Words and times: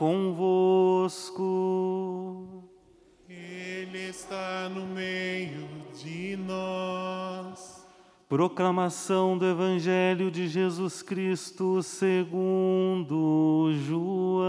convosco. 0.00 1.44
Ele 3.28 4.08
está 4.08 4.66
no 4.70 4.86
meio 4.86 5.68
de 6.02 6.38
nós. 6.38 7.86
Proclamação 8.26 9.36
do 9.36 9.44
Evangelho 9.44 10.30
de 10.30 10.48
Jesus 10.48 11.02
Cristo 11.02 11.82
segundo 11.82 13.74
João. 13.86 14.40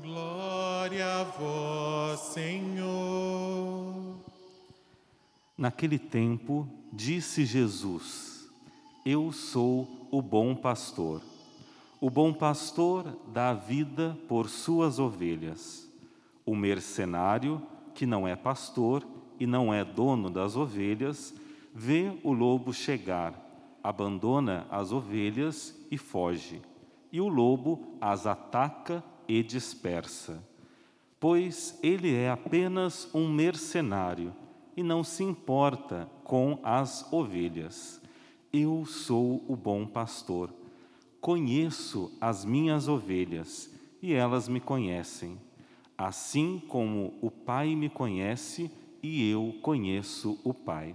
Glória 0.00 1.20
a 1.20 1.24
vós, 1.24 2.20
Senhor. 2.20 4.16
Naquele 5.58 5.98
tempo, 5.98 6.66
disse 6.90 7.44
Jesus: 7.44 8.48
Eu 9.04 9.30
sou 9.30 10.08
o 10.10 10.22
bom 10.22 10.54
pastor. 10.54 11.29
O 12.00 12.08
bom 12.08 12.32
pastor 12.32 13.14
dá 13.28 13.52
vida 13.52 14.16
por 14.26 14.48
suas 14.48 14.98
ovelhas. 14.98 15.86
O 16.46 16.56
mercenário, 16.56 17.60
que 17.94 18.06
não 18.06 18.26
é 18.26 18.34
pastor 18.34 19.06
e 19.38 19.46
não 19.46 19.72
é 19.72 19.84
dono 19.84 20.30
das 20.30 20.56
ovelhas, 20.56 21.34
vê 21.74 22.18
o 22.24 22.32
lobo 22.32 22.72
chegar, 22.72 23.34
abandona 23.84 24.66
as 24.70 24.92
ovelhas 24.92 25.78
e 25.90 25.98
foge. 25.98 26.62
E 27.12 27.20
o 27.20 27.28
lobo 27.28 27.98
as 28.00 28.26
ataca 28.26 29.04
e 29.28 29.42
dispersa. 29.42 30.42
Pois 31.18 31.78
ele 31.82 32.14
é 32.14 32.30
apenas 32.30 33.10
um 33.12 33.28
mercenário 33.28 34.34
e 34.74 34.82
não 34.82 35.04
se 35.04 35.22
importa 35.22 36.08
com 36.24 36.58
as 36.62 37.12
ovelhas. 37.12 38.00
Eu 38.50 38.86
sou 38.86 39.44
o 39.46 39.54
bom 39.54 39.86
pastor. 39.86 40.59
Conheço 41.20 42.10
as 42.18 42.44
minhas 42.46 42.88
ovelhas 42.88 43.70
e 44.02 44.14
elas 44.14 44.48
me 44.48 44.58
conhecem. 44.58 45.36
Assim 45.96 46.62
como 46.66 47.12
o 47.20 47.30
Pai 47.30 47.74
me 47.74 47.90
conhece 47.90 48.70
e 49.02 49.30
eu 49.30 49.54
conheço 49.60 50.38
o 50.42 50.54
Pai. 50.54 50.94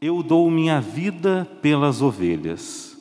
Eu 0.00 0.22
dou 0.22 0.50
minha 0.50 0.82
vida 0.82 1.48
pelas 1.62 2.02
ovelhas. 2.02 2.98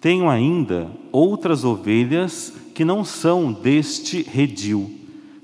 Tenho 0.00 0.30
ainda 0.30 0.90
outras 1.10 1.64
ovelhas 1.64 2.54
que 2.72 2.84
não 2.84 3.04
são 3.04 3.52
deste 3.52 4.22
redil. 4.22 4.96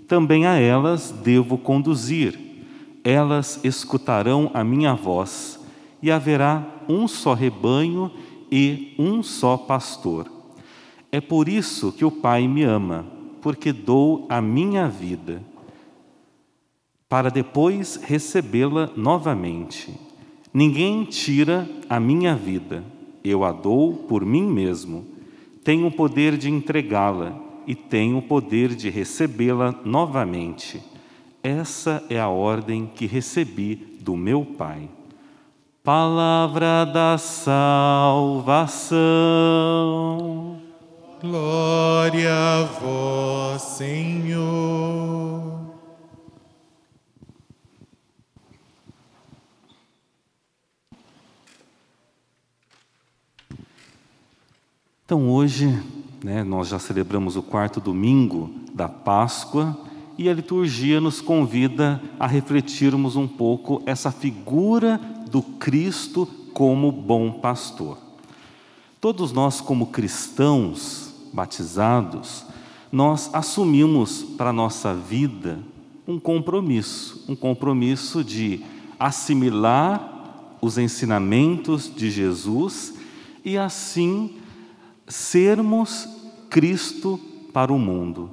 Também 0.07 0.47
a 0.47 0.55
elas 0.55 1.11
devo 1.11 1.59
conduzir. 1.59 2.39
Elas 3.03 3.61
escutarão 3.65 4.51
a 4.55 4.65
minha 4.65 4.95
voz, 4.95 5.61
e 6.01 6.11
haverá 6.11 6.65
um 6.89 7.07
só 7.07 7.35
rebanho 7.35 8.11
e 8.51 8.95
um 8.99 9.23
só 9.23 9.57
pastor. 9.57 10.36
É 11.11 11.21
por 11.21 11.49
isso 11.49 11.93
que 11.93 12.05
o 12.05 12.11
Pai 12.11 12.47
me 12.49 12.63
ama, 12.63 13.07
porque 13.41 13.73
dou 13.73 14.27
a 14.29 14.41
minha 14.41 14.89
vida, 14.89 15.43
para 17.09 17.31
depois 17.31 17.97
recebê-la 18.03 18.91
novamente. 18.97 19.95
Ninguém 20.53 21.05
tira 21.05 21.69
a 21.89 22.01
minha 22.01 22.35
vida, 22.35 22.83
eu 23.23 23.45
a 23.45 23.53
dou 23.53 23.95
por 23.95 24.25
mim 24.25 24.47
mesmo. 24.51 25.07
Tenho 25.63 25.87
o 25.87 25.93
poder 25.93 26.37
de 26.37 26.51
entregá-la 26.51 27.39
e 27.67 27.75
tenho 27.75 28.19
o 28.19 28.23
poder 28.23 28.75
de 28.75 28.89
recebê-la 28.91 29.75
novamente. 29.85 30.83
Essa 31.43 32.05
é 32.11 32.19
a 32.19 32.29
ordem 32.29 32.91
que 32.95 33.07
recebi 33.07 33.99
do 34.01 34.17
meu 34.17 34.45
Pai. 34.45 34.89
Palavra 35.83 36.85
da 36.85 37.17
salvação. 37.19 37.87
Glória 41.29 42.33
a 42.33 42.63
vós, 42.63 43.61
Senhor. 43.61 44.47
Então 55.05 55.29
hoje, 55.29 55.77
né, 56.23 56.45
nós 56.45 56.69
já 56.69 56.79
celebramos 56.79 57.35
o 57.35 57.43
quarto 57.43 57.81
domingo 57.81 58.55
da 58.73 58.89
Páscoa 58.89 59.77
e 60.17 60.29
a 60.29 60.33
liturgia 60.33 61.01
nos 61.01 61.21
convida 61.21 62.01
a 62.21 62.29
refletirmos 62.29 63.17
um 63.17 63.27
pouco 63.27 63.83
essa 63.85 64.13
figura 64.13 65.01
do 65.29 65.43
Cristo 65.43 66.25
como 66.55 66.93
bom 66.93 67.33
pastor. 67.33 67.99
Todos 69.01 69.33
nós, 69.33 69.61
como 69.61 69.89
cristãos 69.89 71.06
batizados, 71.37 72.47
nós 72.91 73.29
assumimos 73.35 74.23
para 74.23 74.49
a 74.49 74.55
nossa 74.55 74.95
vida 74.95 75.59
um 76.09 76.19
compromisso, 76.19 77.27
um 77.29 77.37
compromisso 77.37 78.25
de 78.25 78.63
assimilar 78.99 80.57
os 80.63 80.79
ensinamentos 80.79 81.93
de 81.95 82.11
Jesus 82.11 82.95
e 83.45 83.59
assim 83.59 84.37
sermos 85.07 86.09
Cristo 86.49 87.21
para 87.53 87.71
o 87.71 87.79
mundo. 87.79 88.31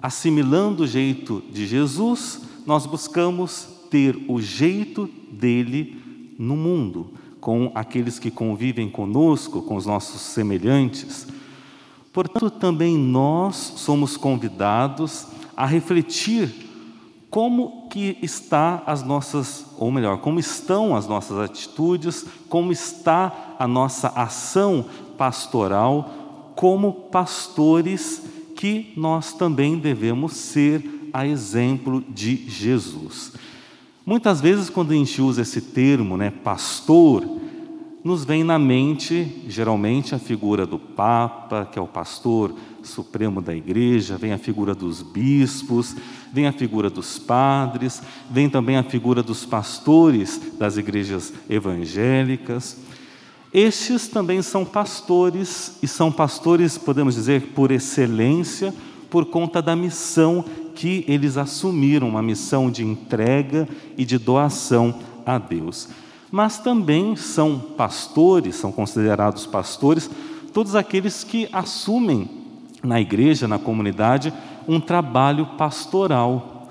Assimilando 0.00 0.84
o 0.84 0.86
jeito 0.86 1.42
de 1.50 1.66
Jesus, 1.66 2.42
nós 2.64 2.86
buscamos 2.86 3.66
ter 3.90 4.16
o 4.28 4.40
jeito 4.40 5.10
dele 5.32 6.34
no 6.38 6.56
mundo, 6.56 7.14
com 7.40 7.72
aqueles 7.74 8.18
que 8.18 8.30
convivem 8.30 8.88
conosco, 8.88 9.62
com 9.62 9.76
os 9.76 9.86
nossos 9.86 10.20
semelhantes. 10.20 11.26
Portanto, 12.14 12.48
também 12.48 12.96
nós 12.96 13.56
somos 13.76 14.16
convidados 14.16 15.26
a 15.54 15.66
refletir 15.66 16.48
como 17.28 17.88
que 17.90 18.16
está 18.22 18.82
as 18.86 19.02
nossas, 19.02 19.66
ou 19.76 19.90
melhor, 19.90 20.18
como 20.18 20.38
estão 20.38 20.96
as 20.96 21.06
nossas 21.06 21.36
atitudes, 21.38 22.24
como 22.48 22.72
está 22.72 23.56
a 23.58 23.68
nossa 23.68 24.08
ação 24.08 24.86
pastoral 25.18 26.24
como 26.54 26.92
pastores 26.92 28.22
que 28.56 28.92
nós 28.96 29.32
também 29.32 29.78
devemos 29.78 30.34
ser 30.34 31.10
a 31.12 31.26
exemplo 31.26 32.02
de 32.08 32.48
Jesus. 32.48 33.32
Muitas 34.06 34.40
vezes, 34.40 34.70
quando 34.70 34.92
a 34.92 34.94
gente 34.94 35.20
usa 35.20 35.42
esse 35.42 35.60
termo, 35.60 36.16
né, 36.16 36.30
pastor, 36.30 37.24
nos 38.04 38.22
vem 38.22 38.44
na 38.44 38.58
mente, 38.58 39.42
geralmente, 39.48 40.14
a 40.14 40.18
figura 40.18 40.66
do 40.66 40.78
Papa, 40.78 41.66
que 41.72 41.78
é 41.78 41.82
o 41.82 41.86
pastor 41.86 42.54
supremo 42.82 43.40
da 43.40 43.54
igreja, 43.54 44.18
vem 44.18 44.34
a 44.34 44.36
figura 44.36 44.74
dos 44.74 45.00
bispos, 45.00 45.96
vem 46.30 46.46
a 46.46 46.52
figura 46.52 46.90
dos 46.90 47.18
padres, 47.18 48.02
vem 48.30 48.50
também 48.50 48.76
a 48.76 48.82
figura 48.82 49.22
dos 49.22 49.46
pastores 49.46 50.52
das 50.58 50.76
igrejas 50.76 51.32
evangélicas. 51.48 52.76
Estes 53.54 54.06
também 54.06 54.42
são 54.42 54.66
pastores, 54.66 55.78
e 55.82 55.88
são 55.88 56.12
pastores, 56.12 56.76
podemos 56.76 57.14
dizer, 57.14 57.52
por 57.54 57.70
excelência, 57.70 58.74
por 59.08 59.24
conta 59.24 59.62
da 59.62 59.74
missão 59.74 60.44
que 60.74 61.06
eles 61.08 61.38
assumiram, 61.38 62.10
uma 62.10 62.22
missão 62.22 62.70
de 62.70 62.84
entrega 62.84 63.66
e 63.96 64.04
de 64.04 64.18
doação 64.18 64.98
a 65.24 65.38
Deus. 65.38 65.88
Mas 66.30 66.58
também 66.58 67.16
são 67.16 67.58
pastores, 67.58 68.56
são 68.56 68.72
considerados 68.72 69.46
pastores, 69.46 70.10
todos 70.52 70.74
aqueles 70.74 71.24
que 71.24 71.48
assumem 71.52 72.28
na 72.82 73.00
igreja, 73.00 73.48
na 73.48 73.58
comunidade, 73.58 74.32
um 74.68 74.80
trabalho 74.80 75.46
pastoral. 75.58 76.68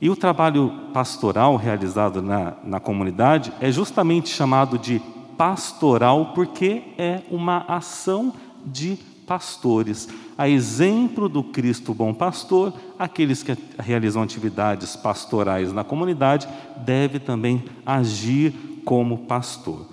E 0.00 0.10
o 0.10 0.16
trabalho 0.16 0.72
pastoral 0.92 1.56
realizado 1.56 2.20
na, 2.20 2.54
na 2.62 2.78
comunidade 2.78 3.52
é 3.60 3.70
justamente 3.70 4.28
chamado 4.28 4.78
de 4.78 5.00
pastoral, 5.36 6.32
porque 6.34 6.82
é 6.98 7.22
uma 7.30 7.64
ação 7.68 8.32
de 8.64 8.98
pastores. 9.26 10.08
A 10.38 10.48
exemplo 10.48 11.28
do 11.28 11.42
Cristo 11.42 11.92
bom 11.94 12.14
pastor, 12.14 12.72
aqueles 12.98 13.42
que 13.42 13.56
realizam 13.78 14.22
atividades 14.22 14.94
pastorais 14.94 15.72
na 15.72 15.82
comunidade 15.82 16.46
deve 16.84 17.18
também 17.18 17.64
agir 17.84 18.54
como 18.86 19.18
pastor. 19.26 19.88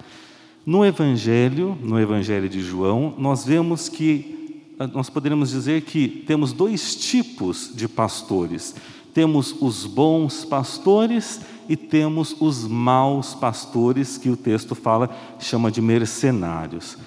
No 0.66 0.86
evangelho, 0.86 1.78
no 1.82 2.00
evangelho 2.00 2.48
de 2.48 2.62
João, 2.62 3.14
nós 3.18 3.44
vemos 3.44 3.90
que 3.90 4.62
nós 4.94 5.10
poderíamos 5.10 5.50
dizer 5.50 5.82
que 5.82 6.08
temos 6.08 6.54
dois 6.54 6.96
tipos 6.96 7.72
de 7.74 7.88
pastores. 7.88 8.76
Temos 9.14 9.56
os 9.60 9.86
bons 9.86 10.46
pastores 10.46 11.42
e 11.68 11.76
temos 11.76 12.36
os 12.40 12.66
maus 12.66 13.34
pastores, 13.34 14.18
que 14.18 14.30
o 14.30 14.38
texto 14.38 14.76
fala, 14.76 15.10
chama 15.40 15.72
de 15.72 15.82
mercenários. 15.82 16.98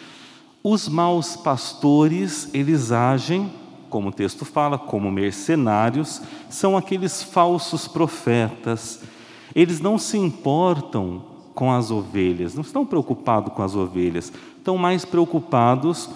Os 0.62 0.88
maus 0.88 1.37
pastores, 1.37 2.50
eles 2.53 2.93
agem 2.93 3.50
como 3.88 4.09
o 4.09 4.12
texto 4.12 4.44
fala, 4.44 4.77
como 4.77 5.11
mercenários, 5.11 6.21
são 6.50 6.77
aqueles 6.77 7.23
falsos 7.23 7.87
profetas. 7.87 9.00
Eles 9.55 9.81
não 9.81 9.97
se 9.97 10.19
importam 10.19 11.36
com 11.56 11.73
as 11.73 11.91
ovelhas, 11.91 12.55
não 12.55 12.61
estão 12.61 12.85
preocupados 12.85 13.50
com 13.55 13.62
as 13.62 13.75
ovelhas, 13.75 14.31
estão 14.58 14.76
mais 14.76 15.06
preocupados 15.06 16.06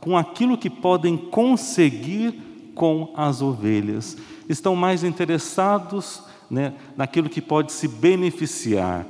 com 0.00 0.16
aquilo 0.16 0.56
que 0.56 0.70
podem 0.70 1.16
conseguir 1.16 2.70
com 2.76 3.12
as 3.16 3.42
ovelhas. 3.42 4.16
Estão 4.48 4.76
mais 4.76 5.02
interessados 5.02 6.22
né, 6.48 6.74
naquilo 6.96 7.28
que 7.28 7.42
pode 7.42 7.72
se 7.72 7.88
beneficiar. 7.88 9.04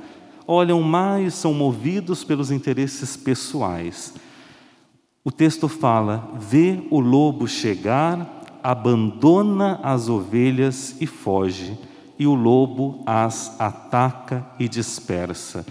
Olham 0.47 0.81
mais, 0.81 1.35
são 1.35 1.53
movidos 1.53 2.23
pelos 2.23 2.49
interesses 2.49 3.15
pessoais. 3.15 4.15
O 5.23 5.31
texto 5.31 5.67
fala: 5.67 6.31
vê 6.39 6.83
o 6.89 6.99
lobo 6.99 7.47
chegar, 7.47 8.59
abandona 8.63 9.79
as 9.83 10.09
ovelhas 10.09 10.95
e 10.99 11.05
foge, 11.05 11.77
e 12.17 12.25
o 12.25 12.33
lobo 12.33 13.03
as 13.05 13.59
ataca 13.59 14.45
e 14.59 14.67
dispersa. 14.67 15.65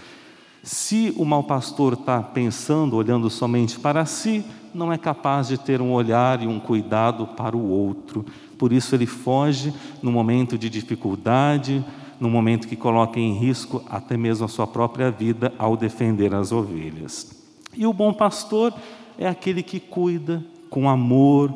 Se 0.63 1.13
o 1.15 1.25
mau 1.25 1.43
pastor 1.43 1.93
está 1.93 2.21
pensando, 2.21 2.95
olhando 2.95 3.29
somente 3.29 3.79
para 3.79 4.05
si, 4.05 4.43
não 4.73 4.91
é 4.91 4.97
capaz 4.97 5.47
de 5.47 5.57
ter 5.57 5.81
um 5.81 5.91
olhar 5.91 6.41
e 6.41 6.47
um 6.47 6.59
cuidado 6.59 7.27
para 7.27 7.55
o 7.55 7.69
outro. 7.69 8.25
Por 8.57 8.73
isso 8.73 8.95
ele 8.95 9.05
foge 9.05 9.73
no 10.01 10.11
momento 10.11 10.57
de 10.57 10.69
dificuldade, 10.69 11.85
no 12.19 12.29
momento 12.29 12.67
que 12.67 12.75
coloca 12.75 13.19
em 13.19 13.33
risco 13.33 13.83
até 13.89 14.17
mesmo 14.17 14.45
a 14.45 14.49
sua 14.49 14.65
própria 14.65 15.11
vida 15.11 15.53
ao 15.57 15.77
defender 15.77 16.33
as 16.33 16.51
ovelhas. 16.51 17.31
E 17.75 17.85
o 17.85 17.93
bom 17.93 18.13
pastor 18.13 18.73
é 19.17 19.27
aquele 19.27 19.61
que 19.61 19.79
cuida 19.79 20.43
com 20.69 20.89
amor, 20.89 21.53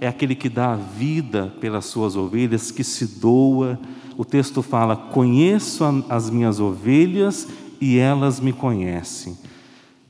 é 0.00 0.06
aquele 0.06 0.34
que 0.34 0.48
dá 0.48 0.72
a 0.72 0.76
vida 0.76 1.52
pelas 1.60 1.86
suas 1.86 2.16
ovelhas, 2.16 2.70
que 2.70 2.84
se 2.84 3.06
doa. 3.20 3.78
O 4.20 4.24
texto 4.26 4.60
fala: 4.60 4.94
Conheço 4.94 5.82
as 6.06 6.28
minhas 6.28 6.60
ovelhas 6.60 7.48
e 7.80 7.96
elas 7.96 8.38
me 8.38 8.52
conhecem. 8.52 9.34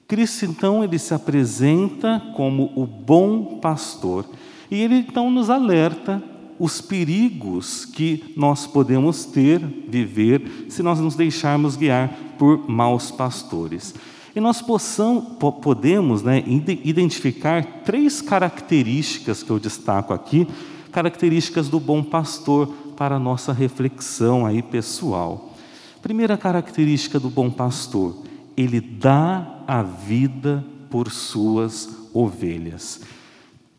Cristo, 0.08 0.46
então, 0.46 0.82
ele 0.82 0.98
se 0.98 1.14
apresenta 1.14 2.20
como 2.34 2.72
o 2.74 2.84
bom 2.84 3.60
pastor 3.60 4.26
e 4.68 4.82
ele, 4.82 4.96
então, 4.96 5.30
nos 5.30 5.48
alerta 5.48 6.20
os 6.58 6.80
perigos 6.80 7.84
que 7.84 8.34
nós 8.36 8.66
podemos 8.66 9.24
ter, 9.26 9.60
viver, 9.88 10.66
se 10.68 10.82
nós 10.82 10.98
nos 10.98 11.14
deixarmos 11.14 11.76
guiar 11.76 12.12
por 12.36 12.68
maus 12.68 13.12
pastores. 13.12 13.94
E 14.34 14.40
nós 14.40 14.60
possam, 14.60 15.20
podemos 15.62 16.24
né, 16.24 16.42
identificar 16.82 17.64
três 17.84 18.20
características 18.20 19.44
que 19.44 19.50
eu 19.50 19.60
destaco 19.60 20.12
aqui, 20.12 20.48
características 20.92 21.68
do 21.68 21.80
bom 21.80 22.02
pastor 22.02 22.66
para 22.96 23.16
a 23.16 23.18
nossa 23.18 23.52
reflexão 23.52 24.44
aí 24.44 24.62
pessoal. 24.62 25.54
Primeira 26.02 26.36
característica 26.36 27.18
do 27.18 27.30
bom 27.30 27.50
pastor, 27.50 28.16
ele 28.56 28.80
dá 28.80 29.62
a 29.66 29.82
vida 29.82 30.64
por 30.90 31.10
suas 31.10 31.88
ovelhas. 32.12 33.00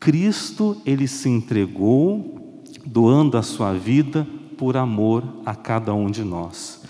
Cristo, 0.00 0.76
ele 0.84 1.06
se 1.06 1.28
entregou, 1.28 2.62
doando 2.84 3.36
a 3.36 3.42
sua 3.42 3.72
vida 3.72 4.26
por 4.56 4.76
amor 4.76 5.24
a 5.46 5.54
cada 5.54 5.94
um 5.94 6.10
de 6.10 6.24
nós. 6.24 6.82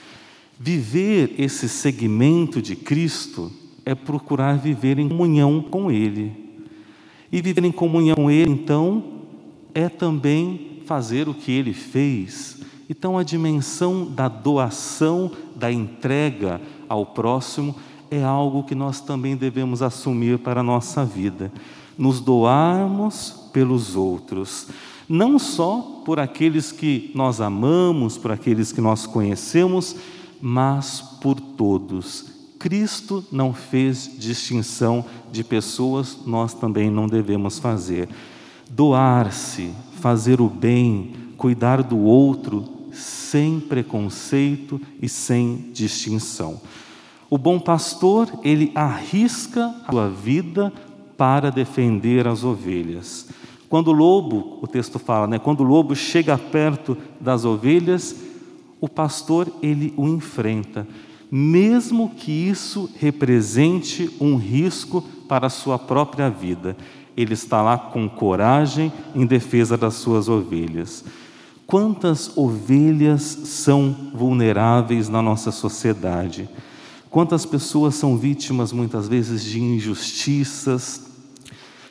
Viver 0.58 1.34
esse 1.38 1.68
segmento 1.68 2.62
de 2.62 2.76
Cristo 2.76 3.50
é 3.84 3.94
procurar 3.94 4.56
viver 4.56 4.98
em 4.98 5.08
comunhão 5.08 5.60
com 5.60 5.90
Ele. 5.90 6.32
E 7.30 7.42
viver 7.42 7.64
em 7.64 7.72
comunhão 7.72 8.14
com 8.14 8.30
Ele, 8.30 8.50
então, 8.50 9.12
é 9.74 9.88
também 9.88 10.82
fazer 10.86 11.28
o 11.28 11.34
que 11.34 11.50
Ele 11.50 11.72
fez. 11.72 12.58
Então, 12.88 13.16
a 13.16 13.22
dimensão 13.22 14.04
da 14.04 14.28
doação, 14.28 15.30
da 15.56 15.72
entrega 15.72 16.60
ao 16.88 17.06
próximo, 17.06 17.74
é 18.10 18.22
algo 18.22 18.64
que 18.64 18.74
nós 18.74 19.00
também 19.00 19.36
devemos 19.36 19.80
assumir 19.80 20.38
para 20.38 20.60
a 20.60 20.64
nossa 20.64 21.04
vida. 21.04 21.50
Nos 21.96 22.20
doarmos 22.20 23.48
pelos 23.52 23.96
outros, 23.96 24.68
não 25.08 25.38
só 25.38 26.02
por 26.04 26.18
aqueles 26.18 26.73
que 26.73 27.11
nós 27.14 27.40
amamos, 27.40 28.18
por 28.18 28.30
aqueles 28.30 28.73
que 28.73 28.80
nós 28.80 29.06
conhecemos, 29.06 29.97
mas 30.40 31.00
por 31.20 31.38
todos. 31.40 32.26
Cristo 32.58 33.25
não 33.32 33.52
fez 33.52 34.11
distinção 34.18 35.04
de 35.30 35.42
pessoas, 35.42 36.18
nós 36.26 36.54
também 36.54 36.90
não 36.90 37.06
devemos 37.06 37.58
fazer. 37.58 38.08
Doar-se, 38.75 39.71
fazer 40.00 40.41
o 40.41 40.49
bem, 40.49 41.12
cuidar 41.37 41.83
do 41.83 41.99
outro, 41.99 42.64
sem 42.91 43.61
preconceito 43.61 44.81
e 45.00 45.09
sem 45.09 45.71
distinção. 45.75 46.59
O 47.29 47.37
bom 47.37 47.61
pastor, 47.61 48.29
ele 48.43 48.73
arrisca 48.75 49.75
a 49.87 49.91
sua 49.91 50.09
vida 50.09 50.73
para 51.19 51.50
defender 51.50 52.26
as 52.26 52.45
ovelhas. 52.45 53.29
Quando 53.69 53.88
o 53.88 53.93
lobo, 53.93 54.59
o 54.62 54.67
texto 54.67 54.99
fala, 54.99 55.26
né, 55.26 55.38
quando 55.38 55.61
o 55.61 55.67
lobo 55.67 55.95
chega 55.95 56.37
perto 56.38 56.97
das 57.21 57.45
ovelhas, 57.45 58.17
o 58.81 58.88
pastor 58.88 59.49
ele 59.62 59.95
o 59.97 60.09
enfrenta, 60.09 60.87
mesmo 61.31 62.11
que 62.11 62.31
isso 62.33 62.91
represente 62.99 64.11
um 64.21 64.37
risco 64.37 65.02
para 65.29 65.47
a 65.47 65.50
sua 65.50 65.79
própria 65.79 66.29
vida. 66.29 66.76
Ele 67.16 67.35
está 67.35 67.62
lá 67.62 67.76
com 67.76 68.09
coragem 68.09 68.92
em 69.14 69.26
defesa 69.26 69.76
das 69.76 69.95
suas 69.95 70.28
ovelhas. 70.28 71.04
Quantas 71.66 72.37
ovelhas 72.37 73.23
são 73.23 74.11
vulneráveis 74.14 75.09
na 75.09 75.23
nossa 75.23 75.50
sociedade? 75.50 76.49
Quantas 77.09 77.45
pessoas 77.45 77.95
são 77.95 78.16
vítimas 78.16 78.73
muitas 78.73 79.09
vezes 79.09 79.45
de 79.45 79.61
injustiças? 79.61 81.02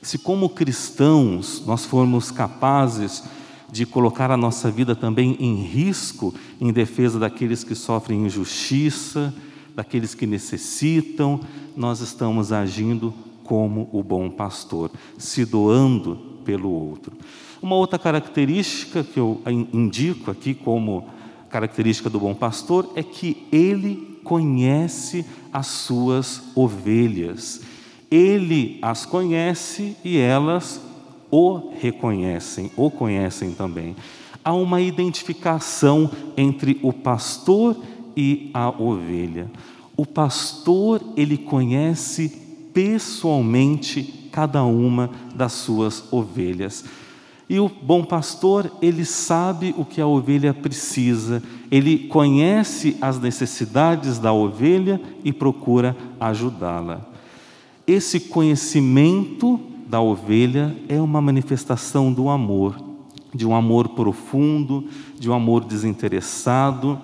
Se, 0.02 0.18
como 0.18 0.50
cristãos, 0.50 1.64
nós 1.66 1.86
formos 1.86 2.32
capazes 2.32 3.24
de 3.72 3.86
colocar 3.86 4.30
a 4.30 4.38
nossa 4.38 4.70
vida 4.70 4.96
também 4.96 5.38
em 5.40 5.64
risco 5.64 6.34
em 6.60 6.74
defesa 6.74 7.18
daqueles 7.18 7.64
que 7.64 7.74
sofrem 7.74 8.26
injustiça, 8.26 9.34
daqueles 9.76 10.14
que 10.14 10.28
necessitam, 10.28 11.40
nós 11.76 12.02
estamos 12.02 12.52
agindo 12.52 13.14
como 13.52 13.90
o 13.92 14.02
bom 14.02 14.30
pastor, 14.30 14.90
se 15.18 15.44
doando 15.44 16.16
pelo 16.46 16.70
outro. 16.72 17.12
Uma 17.62 17.76
outra 17.76 18.00
característica 18.00 19.04
que 19.04 19.20
eu 19.20 19.42
indico 19.74 20.32
aqui 20.32 20.54
como 20.54 21.10
característica 21.50 22.10
do 22.10 22.18
bom 22.18 22.34
pastor 22.34 22.90
é 22.96 23.04
que 23.04 23.46
ele 23.52 24.22
conhece 24.24 25.26
as 25.52 25.68
suas 25.68 26.42
ovelhas. 26.56 27.60
Ele 28.10 28.80
as 28.82 29.06
conhece 29.06 29.98
e 30.02 30.18
elas 30.18 30.80
o 31.30 31.74
reconhecem, 31.78 32.72
o 32.78 32.90
conhecem 32.90 33.52
também. 33.52 33.98
Há 34.46 34.54
uma 34.54 34.80
identificação 34.80 36.10
entre 36.38 36.80
o 36.82 36.94
pastor 36.94 37.76
e 38.16 38.50
a 38.54 38.70
ovelha. 38.70 39.52
O 39.98 40.06
pastor, 40.06 41.02
ele 41.18 41.38
conhece 41.38 42.41
pessoalmente 42.74 44.30
cada 44.32 44.64
uma 44.64 45.10
das 45.36 45.54
suas 45.54 46.12
ovelhas. 46.12 46.86
E 47.50 47.60
o 47.60 47.70
bom 47.70 48.04
pastor, 48.04 48.72
ele 48.82 49.04
sabe 49.04 49.76
o 49.78 49.84
que 49.84 50.00
a 50.00 50.08
ovelha 50.08 50.54
precisa, 50.54 51.44
ele 51.70 52.08
conhece 52.08 52.96
as 53.02 53.20
necessidades 53.20 54.18
da 54.18 54.32
ovelha 54.32 55.02
e 55.24 55.34
procura 55.34 55.96
ajudá-la. 56.18 57.02
Esse 57.86 58.22
conhecimento 58.22 59.60
da 59.86 60.00
ovelha 60.00 60.74
é 60.88 61.02
uma 61.02 61.20
manifestação 61.20 62.14
do 62.14 62.30
amor, 62.30 62.82
de 63.36 63.46
um 63.46 63.54
amor 63.54 63.90
profundo, 63.90 64.86
de 65.20 65.30
um 65.30 65.34
amor 65.34 65.66
desinteressado, 65.66 66.98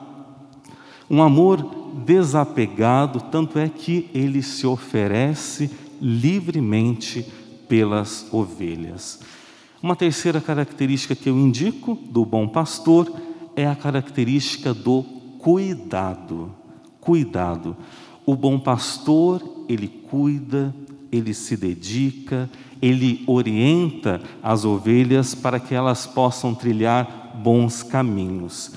um 1.09 1.21
amor 1.21 1.86
desapegado, 2.05 3.19
tanto 3.19 3.59
é 3.59 3.67
que 3.67 4.09
ele 4.13 4.41
se 4.41 4.65
oferece 4.65 5.69
livremente 6.01 7.25
pelas 7.67 8.27
ovelhas. 8.31 9.19
Uma 9.81 9.95
terceira 9.95 10.41
característica 10.41 11.15
que 11.15 11.29
eu 11.29 11.37
indico 11.37 11.95
do 11.95 12.25
bom 12.25 12.47
pastor 12.47 13.11
é 13.55 13.67
a 13.67 13.75
característica 13.75 14.73
do 14.73 15.03
cuidado. 15.39 16.51
Cuidado. 16.99 17.75
O 18.25 18.35
bom 18.35 18.59
pastor, 18.59 19.41
ele 19.69 19.87
cuida, 19.87 20.73
ele 21.11 21.33
se 21.33 21.55
dedica, 21.55 22.49
ele 22.81 23.23
orienta 23.27 24.21
as 24.41 24.65
ovelhas 24.65 25.33
para 25.33 25.59
que 25.59 25.73
elas 25.73 26.05
possam 26.05 26.53
trilhar 26.53 27.39
bons 27.41 27.83
caminhos. 27.83 28.73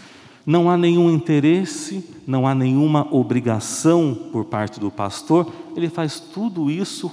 Não 0.50 0.69
há 0.69 0.76
nenhum 0.76 1.09
interesse, 1.09 2.04
não 2.26 2.45
há 2.45 2.57
nenhuma 2.57 3.07
obrigação 3.14 4.19
por 4.33 4.47
parte 4.47 4.80
do 4.80 4.90
pastor, 4.90 5.49
ele 5.76 5.88
faz 5.88 6.19
tudo 6.19 6.69
isso 6.69 7.09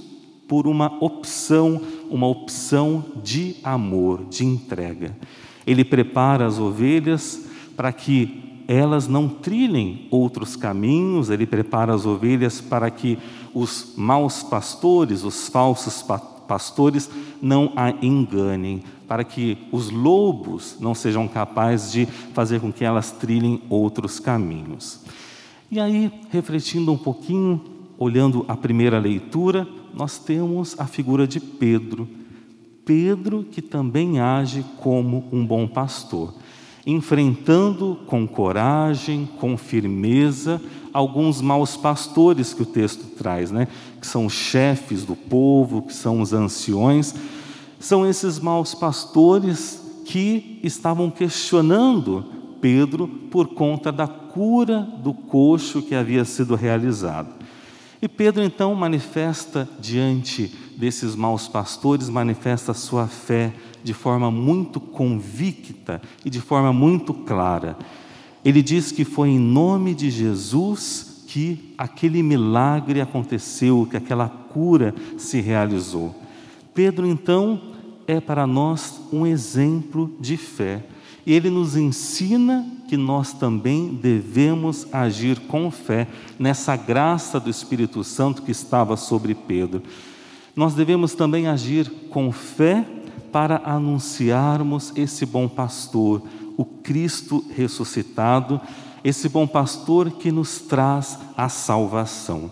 por 0.48 0.65
uma 0.65 0.98
opção, 1.00 1.79
uma 2.10 2.25
opção 2.25 3.06
de 3.24 3.58
amor, 3.63 4.25
de 4.25 4.44
entrega. 4.44 5.15
Ele 5.67 5.86
prepara 5.86 6.48
as 6.48 6.58
ovelhas 6.58 7.46
para 7.75 7.94
que 7.94 8.63
elas 8.67 9.08
não 9.08 9.29
trilhem 9.29 10.08
outros 10.10 10.56
caminhos, 10.56 11.29
ele 11.29 11.46
prepara 11.46 11.94
as 11.94 12.08
ovelhas 12.08 12.60
para 12.60 12.89
que 12.89 13.20
os 13.53 13.94
maus 13.96 14.41
pastores, 14.41 15.24
os 15.24 15.48
falsos 15.48 16.01
pastores, 16.47 17.09
não 17.41 17.73
a 17.75 17.91
enganem, 18.01 18.83
para 19.07 19.23
que 19.23 19.57
os 19.71 19.89
lobos 19.89 20.77
não 20.79 20.95
sejam 20.95 21.27
capazes 21.27 21.91
de 21.91 22.05
fazer 22.05 22.59
com 22.59 22.71
que 22.71 22.83
elas 22.83 23.11
trilhem 23.11 23.61
outros 23.69 24.19
caminhos. 24.19 25.01
E 25.69 25.79
aí, 25.79 26.11
refletindo 26.29 26.91
um 26.91 26.97
pouquinho, 26.97 27.61
olhando 27.97 28.45
a 28.47 28.55
primeira 28.55 28.99
leitura, 28.99 29.67
nós 29.93 30.17
temos 30.17 30.79
a 30.79 30.85
figura 30.85 31.27
de 31.27 31.39
Pedro. 31.39 32.07
Pedro 32.85 33.43
que 33.43 33.61
também 33.61 34.19
age 34.19 34.63
como 34.77 35.25
um 35.31 35.45
bom 35.45 35.67
pastor, 35.67 36.33
enfrentando 36.88 38.00
com 38.08 38.25
coragem, 38.25 39.27
com 39.41 39.58
firmeza, 39.58 40.62
alguns 40.94 41.41
maus 41.41 41.75
pastores 41.75 42.53
que 42.53 42.62
o 42.62 42.65
texto 42.65 43.03
traz, 43.17 43.51
né? 43.51 43.67
que 44.00 44.08
são 44.08 44.29
chefes 44.29 45.03
do 45.03 45.13
povo, 45.13 45.82
que 45.82 45.94
são 45.94 46.22
os 46.22 46.32
anciões. 46.32 47.13
São 47.77 48.08
esses 48.08 48.39
maus 48.39 48.74
pastores 48.74 50.01
que 50.06 50.62
estavam 50.63 51.12
questionando 51.12 52.25
Pedro 52.62 53.06
por 53.06 53.50
conta 53.50 53.91
da 53.91 54.08
cura 54.08 54.79
do 55.03 55.13
coxo 55.13 55.82
que 55.82 55.94
havia 55.94 56.24
sido 56.24 56.56
realizado. 56.56 57.36
E 58.01 58.08
Pedro 58.08 58.41
então 58.41 58.74
manifesta 58.74 59.67
diante 59.77 60.56
desses 60.77 61.15
maus 61.15 61.50
pastores, 61.50 62.08
manifesta 62.08 62.74
sua 62.74 63.08
fé 63.08 63.51
de 63.88 63.94
forma 63.94 64.29
muito 64.29 64.82
convicta 64.82 66.01
e 66.25 66.29
de 66.29 66.41
forma 66.41 66.74
muito 66.74 67.13
clara. 67.13 67.77
Ele 68.44 68.62
diz 68.62 68.91
que 68.91 69.06
foi 69.06 69.29
em 69.29 69.39
nome 69.39 69.96
de 69.96 70.12
Jesus 70.12 71.24
que 71.25 71.74
aquele 71.77 72.22
milagre 72.22 73.00
aconteceu, 73.00 73.88
que 73.89 73.96
aquela 73.96 74.27
cura 74.27 74.94
se 75.17 75.39
realizou. 75.39 76.13
Pedro 76.74 77.08
então 77.08 77.62
é 78.06 78.20
para 78.20 78.46
nós 78.46 79.00
um 79.10 79.25
exemplo 79.25 80.13
de 80.20 80.36
fé. 80.36 80.84
E 81.25 81.32
ele 81.32 81.50
nos 81.50 81.77
ensina 81.77 82.70
que 82.89 82.98
nós 82.98 83.32
também 83.32 83.94
devemos 83.94 84.86
agir 84.91 85.39
com 85.48 85.72
fé 85.72 86.10
nessa 86.38 86.75
graça 86.75 87.39
do 87.39 87.50
Espírito 87.50 88.03
Santo 88.03 88.41
que 88.41 88.51
estava 88.51 88.98
sobre 88.98 89.34
Pedro. 89.34 89.82
Nós 90.53 90.74
devemos 90.74 91.13
também 91.13 91.48
agir 91.48 91.89
com 92.10 92.34
fé 92.34 92.86
para 93.31 93.62
anunciarmos 93.65 94.91
esse 94.96 95.25
bom 95.25 95.48
pastor, 95.48 96.22
o 96.57 96.65
Cristo 96.65 97.43
ressuscitado, 97.55 98.60
esse 99.03 99.29
bom 99.29 99.46
pastor 99.46 100.12
que 100.12 100.31
nos 100.31 100.60
traz 100.60 101.19
a 101.36 101.50
salvação. 101.50 102.51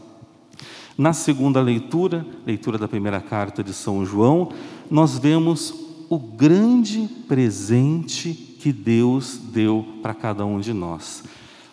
Na 0.98 1.12
segunda 1.12 1.62
leitura, 1.62 2.26
leitura 2.46 2.78
da 2.78 2.88
primeira 2.88 3.20
carta 3.20 3.64
de 3.64 3.74
São 3.74 4.06
João, 4.06 4.50
nós 4.90 5.18
vemos 5.18 5.74
o 6.10 6.18
grande 6.18 7.10
presente 7.28 8.34
que 8.34 8.72
Deus 8.72 9.38
deu 9.38 9.86
para 10.02 10.14
cada 10.14 10.46
um 10.46 10.60
de 10.60 10.72
nós. 10.72 11.24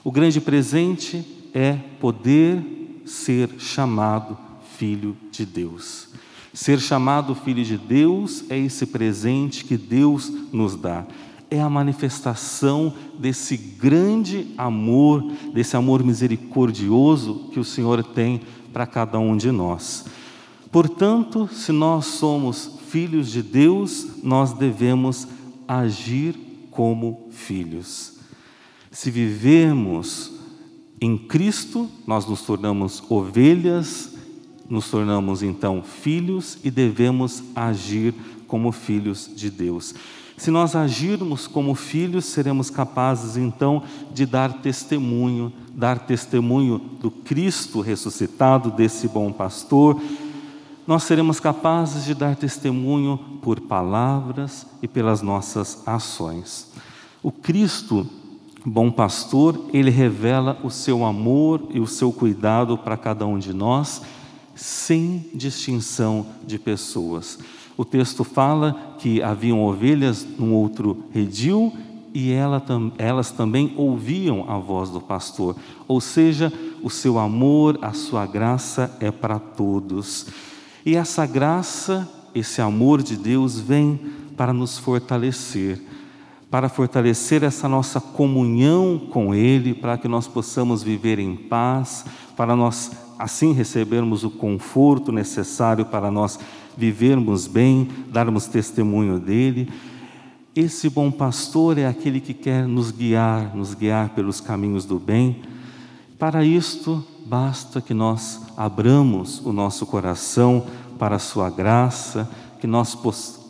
O 0.03 0.11
grande 0.11 0.41
presente 0.41 1.25
é 1.55 1.75
poder 2.01 3.03
ser 3.05 3.51
chamado 3.59 4.37
filho 4.77 5.17
de 5.31 5.47
Deus. 5.47 6.09
Ser 6.55 6.81
chamado 6.81 7.35
filho 7.35 7.65
de 7.65 7.79
Deus 7.79 8.45
é 8.51 8.59
esse 8.59 8.87
presente 8.87 9.65
que 9.65 9.77
Deus 9.77 10.31
nos 10.53 10.77
dá. 10.77 11.07
É 11.51 11.61
a 11.61 11.71
manifestação 11.71 12.93
desse 13.19 13.57
grande 13.57 14.49
amor, 14.57 15.23
desse 15.53 15.77
amor 15.77 16.03
misericordioso 16.05 17.49
que 17.53 17.61
o 17.61 17.65
Senhor 17.65 18.03
tem 18.05 18.41
para 18.73 18.87
cada 18.87 19.19
um 19.19 19.37
de 19.37 19.51
nós. 19.51 20.05
Portanto, 20.71 21.49
se 21.53 21.73
nós 21.73 22.07
somos 22.07 22.79
filhos 22.89 23.31
de 23.31 23.43
Deus, 23.43 24.07
nós 24.23 24.53
devemos 24.53 25.29
agir 25.67 26.35
como 26.71 27.29
filhos. 27.31 28.15
Se 28.91 29.11
vivemos 29.11 30.33
em 31.01 31.17
Cristo, 31.17 31.89
nós 32.07 32.27
nos 32.27 32.43
tornamos 32.43 33.03
ovelhas, 33.09 34.12
nos 34.69 34.91
tornamos 34.91 35.43
então 35.43 35.83
filhos 35.83 36.59
e 36.65 36.71
devemos 36.71 37.43
agir 37.55 38.15
como 38.47 38.73
filhos 38.73 39.31
de 39.35 39.51
Deus. 39.51 39.95
Se 40.37 40.51
nós 40.51 40.75
agirmos 40.75 41.47
como 41.47 41.75
filhos, 41.75 42.25
seremos 42.25 42.69
capazes 42.69 43.37
então 43.37 43.83
de 44.13 44.27
dar 44.27 44.53
testemunho, 44.55 45.53
dar 45.75 46.01
testemunho 46.01 46.81
do 47.01 47.11
Cristo 47.11 47.81
ressuscitado, 47.81 48.71
desse 48.71 49.07
bom 49.07 49.31
pastor. 49.31 50.01
Nós 50.87 51.05
seremos 51.05 51.39
capazes 51.39 52.05
de 52.05 52.13
dar 52.13 52.35
testemunho 52.35 53.19
por 53.41 53.61
palavras 53.61 54.67
e 54.83 54.89
pelas 54.89 55.23
nossas 55.23 55.87
ações. 55.87 56.73
O 57.23 57.31
Cristo, 57.31 58.05
bom 58.67 58.91
pastor, 58.91 59.67
ele 59.73 59.91
revela 59.91 60.59
o 60.65 60.71
seu 60.71 61.05
amor 61.05 61.69
e 61.71 61.79
o 61.79 61.87
seu 61.87 62.13
cuidado 62.13 62.77
para 62.77 62.97
cada 62.97 63.25
um 63.25 63.39
de 63.39 63.53
nós, 63.53 64.03
sem 64.55 65.31
distinção 65.35 66.27
de 66.47 66.59
pessoas. 66.59 67.39
O 67.77 67.85
texto 67.85 68.23
fala 68.25 68.97
que 68.99 69.23
haviam 69.23 69.63
ovelhas 69.63 70.27
num 70.39 70.53
outro 70.53 71.05
redil 71.13 71.73
e 72.15 72.31
ela, 72.31 72.63
elas 72.99 73.31
também 73.31 73.73
ouviam 73.77 74.51
a 74.51 74.59
voz 74.59 74.91
do 74.91 75.01
pastor. 75.01 75.57
Ou 75.89 76.01
seja, 76.01 76.53
o 76.83 76.91
seu 76.91 77.19
amor, 77.19 77.79
a 77.81 77.93
sua 77.93 78.27
graça 78.27 78.95
é 79.01 79.11
para 79.11 79.39
todos. 79.39 80.27
E 80.85 80.97
essa 80.97 81.25
graça 81.25 82.09
esse 82.35 82.61
amor 82.61 83.03
de 83.03 83.17
Deus 83.17 83.59
vem 83.59 84.01
para 84.37 84.53
nos 84.53 84.79
fortalecer, 84.79 85.81
para 86.53 86.69
fortalecer 86.69 87.43
essa 87.43 87.67
nossa 87.67 87.99
comunhão 87.99 89.01
com 89.11 89.35
Ele, 89.35 89.73
para 89.73 89.97
que 89.97 90.07
nós 90.07 90.29
possamos 90.29 90.83
viver 90.83 91.19
em 91.19 91.35
paz, 91.35 92.05
para 92.37 92.55
nós 92.55 92.91
assim 93.19 93.55
recebermos 93.55 94.23
o 94.23 94.29
conforto 94.29 95.11
necessário 95.11 95.87
para 95.87 96.11
nós 96.11 96.39
vivermos 96.77 97.47
bem, 97.47 97.89
darmos 98.11 98.49
testemunho 98.49 99.19
dele. 99.19 99.67
Esse 100.55 100.91
bom 100.91 101.11
pastor 101.11 101.79
é 101.79 101.87
aquele 101.87 102.21
que 102.21 102.35
quer 102.35 102.69
nos 102.69 102.91
guiar, 102.91 103.57
nos 103.57 103.73
guiar 103.73 104.11
pelos 104.11 104.39
caminhos 104.39 104.85
do 104.85 104.99
bem. 104.99 105.41
Para 106.19 106.45
isto, 106.45 107.03
basta 107.25 107.81
que 107.81 107.95
nós 107.95 108.43
abramos 108.59 109.41
o 109.41 109.55
nosso 109.55 109.87
coração 109.87 110.67
para 110.99 111.17
a 111.17 111.19
Sua 111.19 111.49
graça, 111.49 112.29
que 112.61 112.67
nós, 112.67 112.95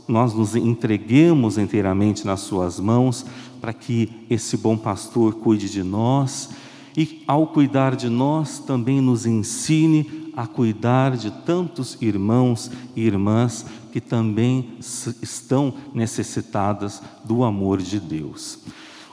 nós 0.08 0.34
nos 0.34 0.56
entreguemos 0.56 1.58
inteiramente 1.58 2.26
nas 2.26 2.40
Suas 2.40 2.78
mãos, 2.80 3.24
para 3.60 3.72
que 3.72 4.10
esse 4.28 4.56
bom 4.56 4.76
pastor 4.76 5.34
cuide 5.34 5.70
de 5.70 5.82
nós 5.82 6.50
e, 6.96 7.22
ao 7.26 7.46
cuidar 7.46 7.96
de 7.96 8.08
nós, 8.08 8.58
também 8.58 9.00
nos 9.00 9.24
ensine 9.24 10.30
a 10.36 10.46
cuidar 10.46 11.16
de 11.16 11.30
tantos 11.30 11.96
irmãos 12.00 12.70
e 12.96 13.02
irmãs 13.02 13.66
que 13.92 14.00
também 14.00 14.70
estão 14.80 15.74
necessitadas 15.94 17.02
do 17.24 17.44
amor 17.44 17.80
de 17.80 18.00
Deus. 18.00 18.58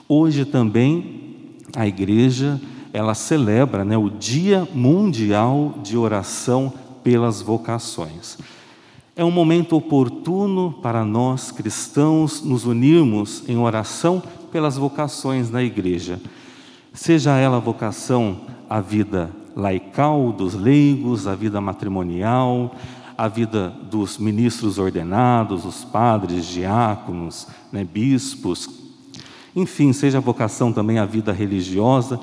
Hoje 0.08 0.44
também 0.44 1.56
a 1.76 1.86
igreja 1.86 2.60
ela 2.92 3.14
celebra 3.14 3.84
né, 3.84 3.96
o 3.96 4.10
Dia 4.10 4.66
Mundial 4.74 5.78
de 5.82 5.96
Oração 5.96 6.72
pelas 7.04 7.40
vocações. 7.40 8.38
É 9.20 9.24
um 9.24 9.30
momento 9.30 9.76
oportuno 9.76 10.72
para 10.80 11.04
nós 11.04 11.50
cristãos 11.50 12.40
nos 12.40 12.64
unirmos 12.64 13.46
em 13.46 13.58
oração 13.58 14.22
pelas 14.50 14.78
vocações 14.78 15.50
da 15.50 15.62
igreja. 15.62 16.18
Seja 16.94 17.36
ela 17.36 17.58
a 17.58 17.60
vocação 17.60 18.38
à 18.66 18.80
vida 18.80 19.30
laical 19.54 20.32
dos 20.32 20.54
leigos, 20.54 21.26
à 21.26 21.34
vida 21.34 21.60
matrimonial, 21.60 22.74
à 23.14 23.28
vida 23.28 23.68
dos 23.90 24.16
ministros 24.16 24.78
ordenados, 24.78 25.66
os 25.66 25.84
padres, 25.84 26.46
diáconos, 26.46 27.46
né, 27.70 27.84
bispos, 27.84 28.70
enfim, 29.54 29.92
seja 29.92 30.16
a 30.16 30.22
vocação 30.22 30.72
também 30.72 30.98
à 30.98 31.04
vida 31.04 31.30
religiosa, 31.30 32.18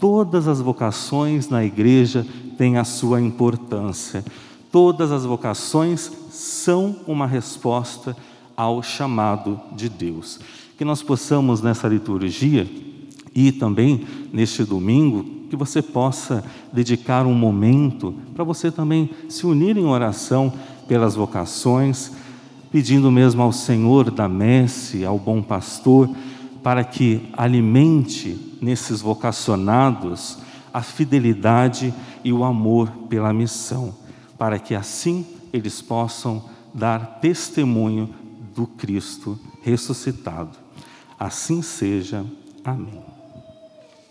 todas 0.00 0.48
as 0.48 0.62
vocações 0.62 1.50
na 1.50 1.62
igreja 1.62 2.26
têm 2.56 2.78
a 2.78 2.84
sua 2.84 3.20
importância. 3.20 4.24
Todas 4.70 5.12
as 5.12 5.24
vocações 5.24 6.10
são 6.30 6.96
uma 7.06 7.26
resposta 7.26 8.16
ao 8.56 8.82
chamado 8.82 9.60
de 9.72 9.88
Deus. 9.88 10.40
Que 10.76 10.84
nós 10.84 11.02
possamos 11.02 11.62
nessa 11.62 11.88
liturgia 11.88 12.68
e 13.34 13.52
também 13.52 14.06
neste 14.32 14.64
domingo, 14.64 15.24
que 15.48 15.56
você 15.56 15.80
possa 15.80 16.44
dedicar 16.72 17.26
um 17.26 17.34
momento 17.34 18.14
para 18.34 18.44
você 18.44 18.70
também 18.70 19.10
se 19.28 19.46
unir 19.46 19.76
em 19.76 19.86
oração 19.86 20.52
pelas 20.86 21.14
vocações, 21.14 22.12
pedindo 22.70 23.10
mesmo 23.10 23.42
ao 23.42 23.52
Senhor 23.52 24.10
da 24.10 24.28
messe, 24.28 25.04
ao 25.04 25.18
bom 25.18 25.40
pastor, 25.40 26.10
para 26.62 26.84
que 26.84 27.22
alimente 27.32 28.56
nesses 28.60 29.00
vocacionados 29.00 30.38
a 30.72 30.82
fidelidade 30.82 31.94
e 32.22 32.32
o 32.32 32.44
amor 32.44 32.90
pela 33.08 33.32
missão, 33.32 33.94
para 34.38 34.58
que 34.58 34.74
assim 34.74 35.26
eles 35.52 35.82
possam 35.82 36.48
dar 36.72 37.18
testemunho 37.20 38.14
do 38.54 38.66
Cristo 38.66 39.38
ressuscitado. 39.62 40.56
Assim 41.18 41.60
seja. 41.60 42.24
Amém. 42.64 43.17